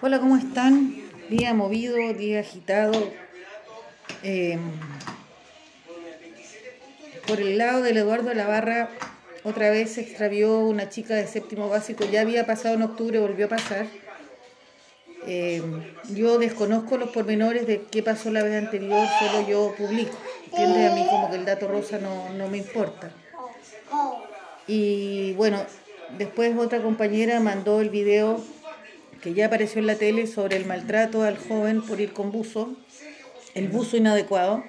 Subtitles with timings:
[0.00, 0.94] Hola, ¿cómo están?
[1.28, 2.92] Día movido, día agitado.
[4.22, 4.56] Eh,
[7.26, 8.90] por el lado del Eduardo de la Barra,
[9.42, 12.04] otra vez se extravió una chica de séptimo básico.
[12.04, 13.86] Ya había pasado en octubre, volvió a pasar.
[15.26, 15.64] Eh,
[16.10, 20.16] yo desconozco los pormenores de qué pasó la vez anterior, solo yo publico.
[20.44, 20.92] ¿Entiendes?
[20.92, 23.10] A mí como que el dato rosa no, no me importa.
[24.68, 25.60] Y bueno,
[26.18, 28.40] después otra compañera mandó el video
[29.22, 32.76] que ya apareció en la tele sobre el maltrato al joven por ir con buzo,
[33.54, 34.64] el buzo inadecuado.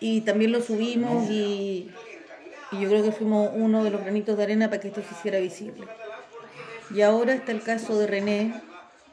[0.00, 1.90] Y también lo subimos y,
[2.72, 5.38] yo creo que fuimos uno de los granitos de arena para que esto se hiciera
[5.38, 5.86] visible.
[6.94, 8.54] Y ahora está el caso de René,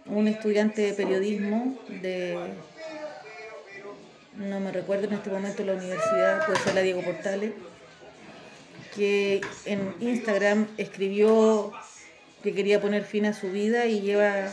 [0.05, 2.37] un estudiante de periodismo de,
[4.35, 7.51] no me recuerdo en este momento la universidad, puede ser la Diego Portales,
[8.95, 11.73] que en Instagram escribió
[12.43, 14.47] que quería poner fin a su vida y lleva,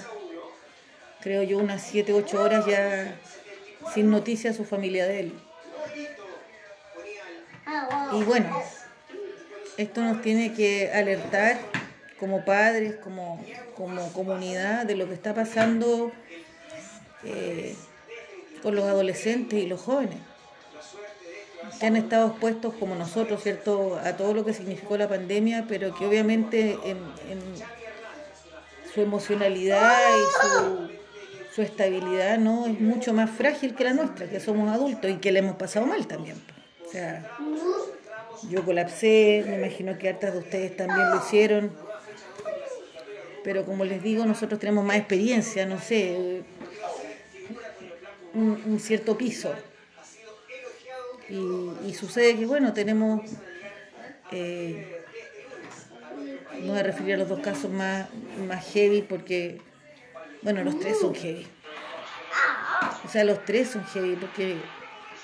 [1.21, 3.15] creo yo, unas 7, 8 horas ya
[3.95, 5.33] sin noticias a su familia de él.
[8.13, 8.63] Y bueno,
[9.77, 11.59] esto nos tiene que alertar
[12.19, 13.45] como padres, como,
[13.77, 16.13] como comunidad, de lo que está pasando
[17.25, 17.75] eh,
[18.63, 20.19] con los adolescentes y los jóvenes,
[21.79, 25.95] que han estado expuestos como nosotros, ¿cierto?, a todo lo que significó la pandemia, pero
[25.95, 26.99] que obviamente en,
[27.31, 27.41] en
[28.97, 34.71] su emocionalidad y su, estabilidad no es mucho más frágil que la nuestra, que somos
[34.71, 36.37] adultos y que le hemos pasado mal también.
[36.87, 37.31] O sea,
[38.51, 41.73] yo colapsé, me imagino que hartas de ustedes también lo hicieron,
[43.43, 46.43] pero como les digo, nosotros tenemos más experiencia, no sé,
[48.35, 49.55] un cierto piso.
[51.29, 53.23] Y, y, sucede que, bueno, tenemos,
[54.31, 55.03] eh,
[56.61, 58.07] no voy a referir a los dos casos más,
[58.47, 59.61] más heavy porque,
[60.43, 61.47] bueno, los tres son heavy.
[63.05, 64.57] O sea, los tres son heavy porque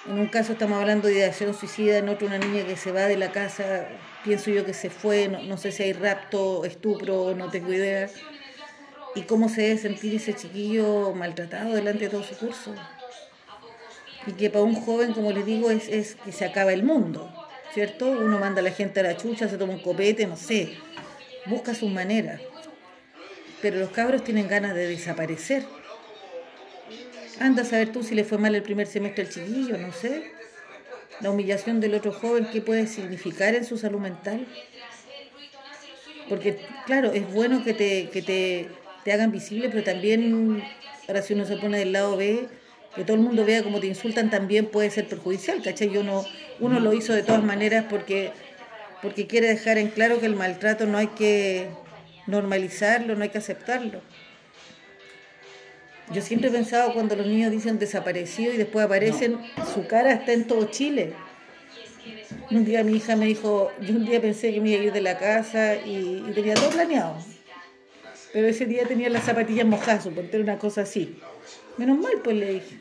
[0.06, 3.02] en un caso estamos hablando de ideación suicida, en otro una niña que se va
[3.02, 3.86] de la casa,
[4.24, 8.10] pienso yo que se fue, no, no sé si hay rapto, estupro, no tengo idea.
[9.14, 12.74] Y cómo se debe sentir ese chiquillo maltratado delante de todo su curso.
[14.26, 17.32] Y que para un joven, como les digo, es, es que se acaba el mundo,
[17.74, 18.06] ¿cierto?
[18.06, 20.76] Uno manda a la gente a la chucha, se toma un copete, no sé,
[21.46, 22.40] busca sus maneras.
[23.60, 25.64] Pero los cabros tienen ganas de desaparecer.
[27.40, 30.30] Anda a saber tú si le fue mal el primer semestre al chiquillo, no sé.
[31.20, 34.46] La humillación del otro joven, ¿qué puede significar en su salud mental?
[36.28, 38.68] Porque, claro, es bueno que te, que te,
[39.04, 40.62] te hagan visible, pero también,
[41.08, 42.48] ahora si uno se pone del lado B,
[42.94, 45.90] que todo el mundo vea cómo te insultan también puede ser perjudicial, ¿cachai?
[45.90, 46.24] Yo no,
[46.60, 48.32] uno lo hizo de todas maneras porque,
[49.00, 51.68] porque quiere dejar en claro que el maltrato no hay que
[52.26, 54.00] normalizarlo, no hay que aceptarlo.
[56.12, 59.66] Yo siempre he pensado cuando los niños dicen desaparecido y después aparecen, no.
[59.66, 61.14] su cara está en todo Chile.
[62.50, 64.92] Un día mi hija me dijo, yo un día pensé que me iba a ir
[64.92, 67.31] de la casa y, y tenía todo planeado.
[68.32, 71.18] Pero ese día tenía las zapatillas mojadas, suponte una cosa así.
[71.76, 72.78] Menos mal, pues le dije.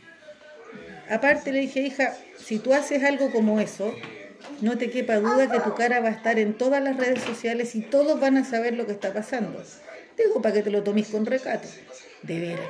[1.10, 3.94] Aparte le dije, hija, si tú haces algo como eso,
[4.62, 7.76] no te quepa duda que tu cara va a estar en todas las redes sociales
[7.76, 9.62] y todos van a saber lo que está pasando.
[10.18, 11.68] Digo, para que te lo tomes con recato.
[12.22, 12.66] De veras,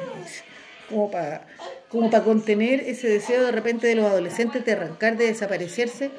[0.89, 1.45] como para,
[1.89, 6.09] como para contener ese deseo de repente de los adolescentes de arrancar, de desaparecerse,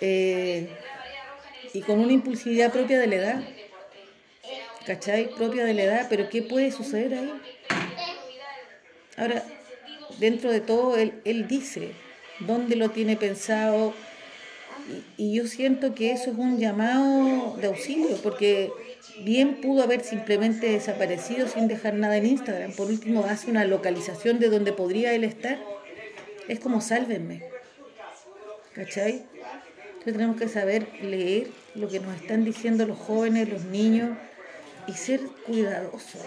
[0.00, 0.68] eh,
[1.72, 3.42] y con una impulsividad propia de la edad.
[4.86, 5.30] ¿Cachai?
[5.36, 7.32] Propia de la edad, pero ¿qué puede suceder ahí?
[9.16, 9.44] Ahora,
[10.18, 11.92] dentro de todo, él, él dice
[12.40, 13.94] dónde lo tiene pensado,
[15.16, 18.70] y, yo siento que eso es un llamado de auxilio, porque
[19.20, 22.72] bien pudo haber simplemente desaparecido sin dejar nada en Instagram.
[22.72, 25.58] Por último, hace una localización de donde podría él estar.
[26.48, 27.44] Es como sálvenme.
[28.74, 29.24] ¿Cachai?
[29.98, 34.16] Entonces tenemos que saber leer lo que nos están diciendo los jóvenes, los niños,
[34.86, 36.20] y ser cuidadosos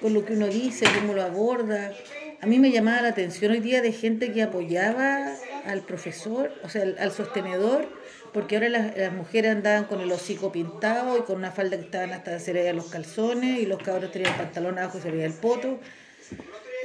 [0.00, 1.92] con lo que uno dice, cómo lo aborda.
[2.40, 5.34] A mí me llamaba la atención hoy día de gente que apoyaba
[5.66, 7.88] al profesor, o sea, al, sostenedor,
[8.32, 11.84] porque ahora las, las, mujeres andaban con el hocico pintado y con una falda que
[11.84, 15.10] estaban hasta se veía los calzones y los cabros tenían el pantalón abajo y se
[15.10, 15.80] veía el poto.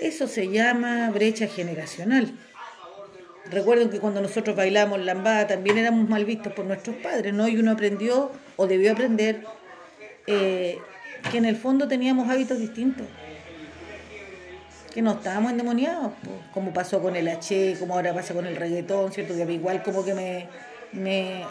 [0.02, 2.34] Eso se llama brecha generacional.
[3.52, 7.48] Recuerden que cuando nosotros bailamos lambada también éramos mal vistos por nuestros padres, ¿no?
[7.48, 9.44] Y uno aprendió o debió aprender
[10.28, 10.80] eh,
[11.32, 13.08] que en el fondo teníamos hábitos distintos
[14.94, 18.56] que no estábamos endemoniados, pues, como pasó con el H, como ahora pasa con el
[18.56, 19.34] reggaetón, ¿cierto?
[19.36, 20.48] Que igual como que me,
[20.92, 21.44] me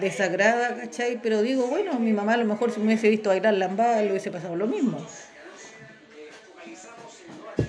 [0.00, 1.20] desagrada, ¿cachai?
[1.22, 4.10] Pero digo, bueno, mi mamá a lo mejor si me hubiese visto bailar lambada le
[4.10, 4.98] hubiese pasado lo mismo.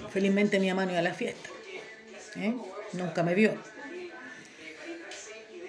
[0.10, 1.50] Felizmente mi mamá no iba a la fiesta.
[2.38, 2.56] ¿eh?
[2.94, 3.54] Nunca me vio.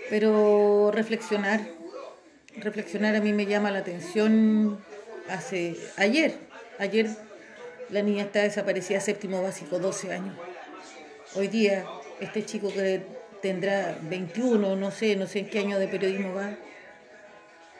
[0.09, 1.61] Pero reflexionar,
[2.57, 4.79] reflexionar a mí me llama la atención
[5.29, 6.35] hace ayer.
[6.79, 7.09] Ayer
[7.91, 10.37] la niña está desaparecida séptimo básico, 12 años.
[11.35, 11.85] Hoy día
[12.21, 13.03] este chico que
[13.41, 16.57] tendrá 21, no sé, no sé en qué año de periodismo va.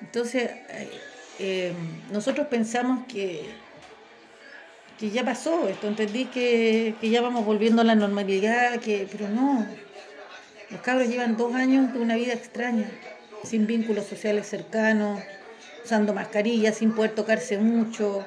[0.01, 0.91] Entonces, eh,
[1.39, 1.73] eh,
[2.11, 3.45] nosotros pensamos que,
[4.99, 9.29] que ya pasó esto, entendí que, que, ya vamos volviendo a la normalidad, que, pero
[9.29, 9.67] no.
[10.71, 12.91] Los cabros llevan dos años de una vida extraña,
[13.45, 15.21] sin vínculos sociales cercanos,
[15.85, 18.25] usando mascarillas, sin poder tocarse mucho.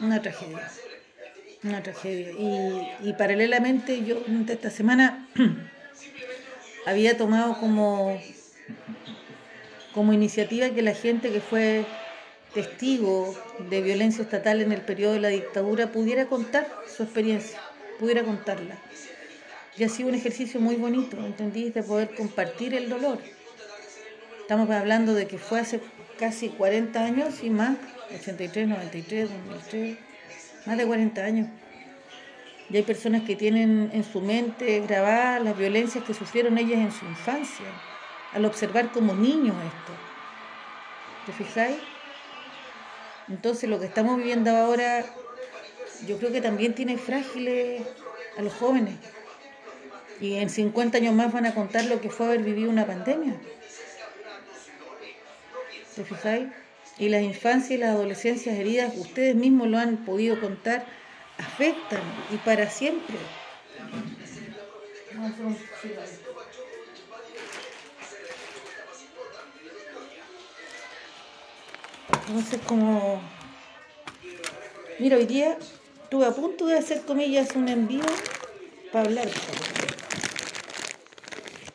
[0.00, 0.70] Una tragedia.
[1.62, 2.32] Una tragedia.
[3.02, 5.28] Y, paralelamente yo esta semana
[6.86, 8.20] había tomado como,
[9.94, 11.84] como iniciativa que la gente que fue
[12.52, 13.34] testigo
[13.70, 17.58] de violencia estatal en el periodo de la dictadura pudiera contar su experiencia,
[17.98, 18.76] pudiera contarla.
[19.76, 21.70] Y ha sido un ejercicio muy bonito, ¿entendí?
[21.70, 23.18] De poder compartir el dolor.
[24.40, 25.80] Estamos hablando de que fue hace
[26.18, 27.78] casi 40 años y más,
[28.14, 29.98] 83, 93, 2003
[30.66, 31.48] más de 40 años.
[32.70, 36.92] Y hay personas que tienen en su mente grabadas las violencias que sufrieron ellas en
[36.92, 37.66] su infancia,
[38.32, 39.92] al observar como niños esto.
[41.26, 41.76] ¿Te fijáis?
[43.28, 45.04] Entonces lo que estamos viviendo ahora,
[46.06, 47.82] yo creo que también tiene frágiles
[48.38, 48.94] a los jóvenes.
[50.22, 53.34] Y en 50 años más van a contar lo que fue haber vivido una pandemia.
[55.94, 56.48] ¿Te fijáis?
[56.98, 60.84] y las infancias y las adolescencias heridas, ustedes mismos lo han podido contar,
[61.38, 62.02] afectan
[62.32, 63.16] y para siempre.
[72.28, 73.20] Entonces, como.
[74.98, 75.58] Mira, hoy día
[76.04, 78.04] estuve a punto de hacer comillas un envío
[78.92, 79.28] para hablar.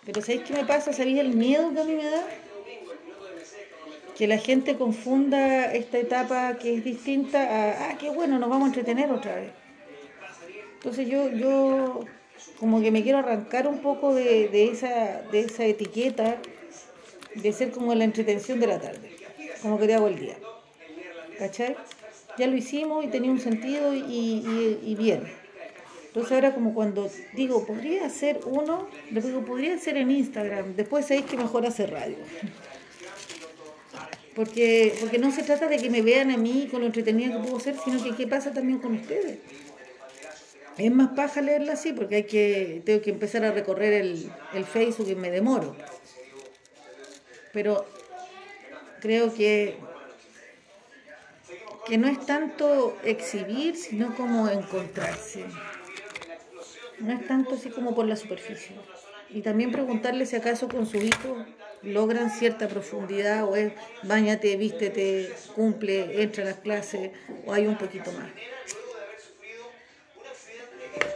[0.08, 0.94] Pero ¿sabéis qué me pasa?
[0.94, 2.26] ¿Sabéis el miedo que a mí me da?
[4.18, 8.64] que la gente confunda esta etapa que es distinta a, ah, qué bueno, nos vamos
[8.64, 9.52] a entretener otra vez.
[10.74, 12.00] Entonces yo, yo
[12.60, 16.38] como que me quiero arrancar un poco de, esa, de esa etiqueta
[17.36, 19.16] de ser como la entretención de la tarde,
[19.62, 20.38] como que te hago el día.
[21.38, 21.76] ¿Cachai?
[22.40, 25.28] Ya lo hicimos y tenía un sentido y, y, bien.
[26.18, 31.06] Entonces ahora como cuando digo, podría ser uno, le digo, podría ser en Instagram, después
[31.06, 32.18] sabéis que mejor hacer radio.
[34.36, 37.48] Porque, porque no se trata de que me vean a mí con lo entretenido que
[37.48, 39.38] puedo ser, sino que qué pasa también con ustedes.
[40.80, 44.66] Es más paja leerla así porque hay que, tengo que empezar a recorrer el, el
[44.66, 45.76] Facebook y me demoro.
[47.54, 47.86] Pero
[49.02, 49.78] creo que,
[51.86, 55.46] que no es tanto exhibir, sino como encontrarse.
[57.00, 58.76] No es tanto así como por la superficie.
[59.30, 61.46] Y también preguntarle si acaso con su hijo
[61.84, 63.74] logran cierta profundidad o es
[64.04, 67.12] bañate, vístete, cumple, entra a las clases
[67.46, 68.30] o hay un poquito más.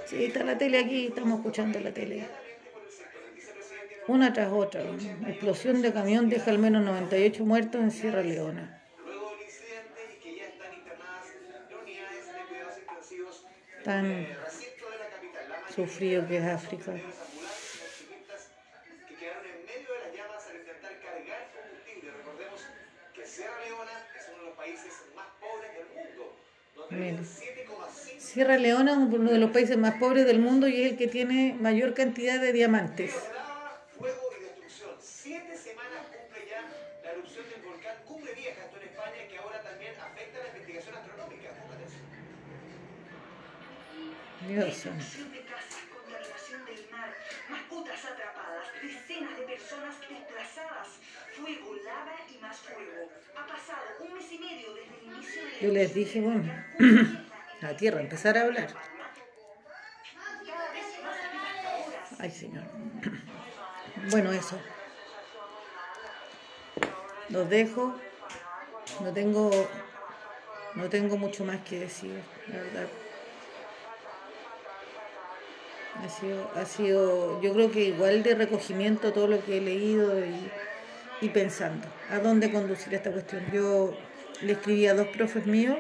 [0.07, 2.25] Sí, está la tele aquí, estamos escuchando la tele.
[4.07, 4.83] Una tras otra.
[5.27, 8.81] Explosión de camión deja al menos 98 muertos en Sierra Leona.
[13.85, 14.27] Tan
[15.71, 16.93] sufrido que es África.
[28.19, 31.07] Sierra Leona es uno de los países más pobres del mundo y es el que
[31.07, 33.13] tiene mayor cantidad de diamantes.
[44.47, 45.05] Dios santo.
[47.49, 50.87] Mascotas atrapadas, decenas de personas desplazadas,
[51.35, 53.11] fuego, lava y más fuego.
[53.37, 55.59] Ha pasado un mes y medio desde el inicio de...
[55.61, 56.51] Yo les dije, bueno,
[57.61, 58.69] la tierra empezar a hablar.
[62.19, 62.63] Ay, señor.
[64.09, 64.59] Bueno, eso.
[67.29, 67.95] Los dejo.
[69.01, 69.51] No tengo,
[70.73, 72.87] no tengo mucho más que decir, la verdad.
[75.99, 80.13] Ha sido, ha sido, yo creo que igual de recogimiento todo lo que he leído
[81.21, 83.43] y, pensando a dónde conducir esta cuestión.
[83.53, 83.95] Yo
[84.41, 85.77] le escribí a dos profes míos,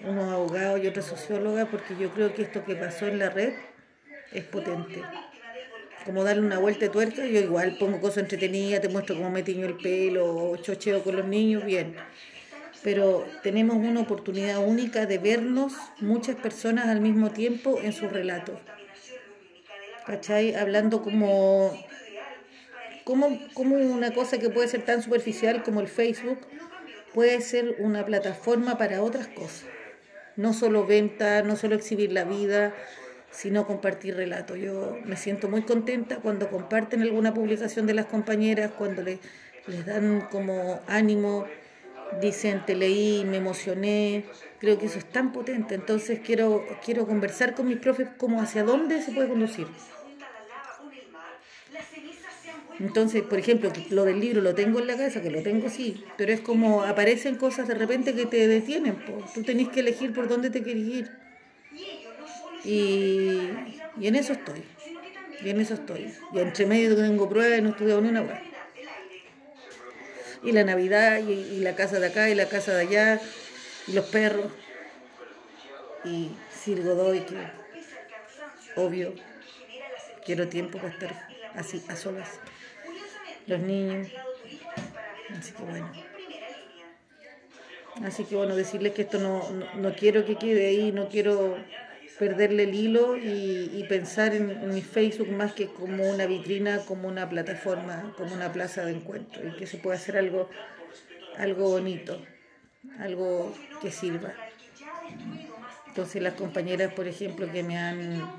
[0.00, 3.52] unos abogados y otra socióloga, porque yo creo que esto que pasó en la red
[4.32, 5.02] es potente.
[6.04, 9.42] Como darle una vuelta de tuerca, yo igual pongo cosas entretenidas, te muestro cómo me
[9.42, 11.94] tiño el pelo, chocheo con los niños, bien.
[12.82, 18.58] pero tenemos una oportunidad única de vernos muchas personas al mismo tiempo en sus relatos.
[20.06, 20.54] ¿Cachai?
[20.54, 21.72] Hablando como,
[23.04, 26.40] como, como una cosa que puede ser tan superficial como el Facebook,
[27.14, 29.64] puede ser una plataforma para otras cosas.
[30.36, 32.74] No solo venta, no solo exhibir la vida,
[33.30, 34.58] sino compartir relatos.
[34.58, 39.18] Yo me siento muy contenta cuando comparten alguna publicación de las compañeras, cuando les,
[39.86, 41.46] dan como ánimo
[42.20, 44.24] dicen, te leí, me emocioné,
[44.60, 48.62] creo que eso es tan potente, entonces quiero, quiero conversar con mis profes como hacia
[48.62, 49.66] dónde se puede conducir.
[52.80, 56.04] Entonces, por ejemplo, lo del libro lo tengo en la cabeza, que lo tengo sí,
[56.16, 58.96] pero es como aparecen cosas de repente que te detienen,
[59.32, 61.10] tú tenés que elegir por dónde te quieres ir.
[62.64, 63.50] Y,
[64.00, 64.62] y en eso estoy,
[65.42, 66.12] y en eso estoy.
[66.32, 68.54] Y entre medio tengo pruebas y no he estudiado ni una vez
[70.44, 73.20] y la Navidad y, la casa de acá y la casa de allá
[73.88, 74.52] y los perros
[76.04, 77.36] y Sir Godoy que
[78.76, 79.14] obvio
[80.24, 82.28] quiero tiempo para estar así a solas.
[83.46, 84.08] Los niños.
[85.38, 85.90] Así que bueno.
[88.04, 91.56] Así que bueno decirles que esto no, no quiero que quede ahí no quiero
[92.18, 97.28] perderle el hilo y, pensar en, mi Facebook más que como una vitrina, como una
[97.28, 100.48] plataforma, como una plaza de encuentro y que se pueda hacer algo,
[101.36, 102.20] algo bonito,
[102.98, 104.32] algo que sirva.
[105.88, 108.32] Entonces las compañeras, por ejemplo, que me han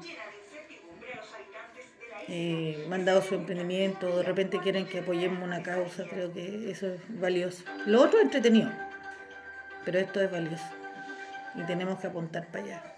[2.27, 6.99] eh, mandado su emprendimiento, de repente quieren que apoyemos una causa, creo que eso es
[7.19, 7.63] valioso.
[7.85, 8.71] Lo otro es entretenido,
[9.83, 10.65] pero esto es valioso
[11.55, 12.95] y tenemos que apuntar para allá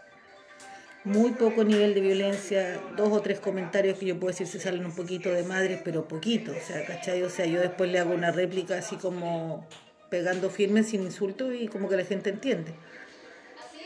[1.08, 4.86] muy poco nivel de violencia, dos o tres comentarios que yo puedo decir se salen
[4.86, 7.24] un poquito de madres, pero poquito, o sea, ¿cachai?
[7.24, 9.66] O sea, yo después le hago una réplica así como
[10.10, 12.74] pegando firme sin insulto y como que la gente entiende.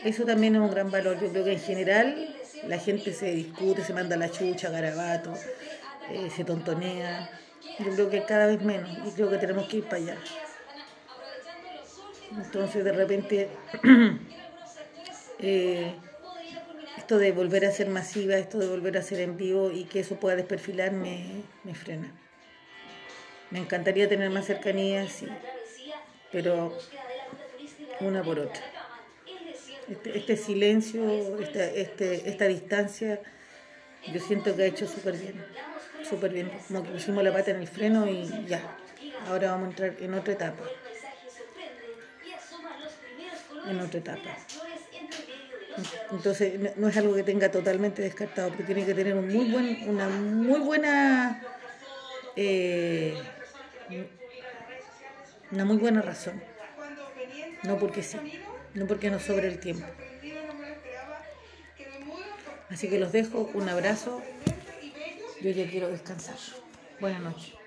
[0.04, 1.20] Eso también es un gran valor.
[1.20, 2.36] Yo creo que en general
[2.68, 5.34] la gente se discute, se manda la chucha, garabato,
[6.10, 7.30] eh, se tontonea.
[7.78, 10.16] Yo creo que cada vez menos y creo que tenemos que ir para allá.
[12.36, 13.48] Entonces de repente
[15.38, 15.94] eh,
[16.96, 20.00] esto de volver a ser masiva, esto de volver a ser en vivo y que
[20.00, 22.12] eso pueda desperfilar me, frena.
[23.50, 25.28] Me encantaría tener más cercanía, sí,
[26.30, 26.78] pero
[28.00, 28.71] una por otra.
[29.92, 33.20] Este, este silencio, esta, este, esta distancia,
[34.10, 35.44] yo siento que ha hecho súper bien,
[36.08, 36.50] súper bien.
[36.66, 38.78] Como que pusimos la pata en el freno y ya.
[39.28, 40.64] Ahora vamos a entrar en otra etapa.
[43.68, 44.36] En otra etapa.
[46.10, 49.90] Entonces no es algo que tenga totalmente descartado, porque tiene que tener un muy buen,
[49.90, 51.42] una muy buena
[52.34, 53.14] eh,
[55.50, 56.42] una muy buena razón.
[57.64, 58.16] No porque sí,
[58.74, 59.86] no porque nos sobre el tiempo.
[62.68, 64.22] Así que los dejo, un abrazo.
[65.42, 66.36] Yo ya quiero descansar.
[67.00, 67.61] Buenas noches.